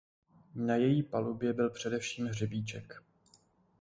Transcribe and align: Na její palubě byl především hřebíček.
Na 0.55 0.75
její 0.75 1.03
palubě 1.03 1.53
byl 1.53 1.69
především 1.69 2.25
hřebíček. 2.27 3.03